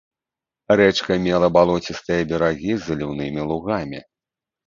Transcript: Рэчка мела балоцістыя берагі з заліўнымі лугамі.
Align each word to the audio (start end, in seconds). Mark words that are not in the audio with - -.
Рэчка 0.79 1.17
мела 1.25 1.49
балоцістыя 1.57 2.21
берагі 2.33 2.71
з 2.77 2.81
заліўнымі 2.87 3.41
лугамі. 3.51 3.99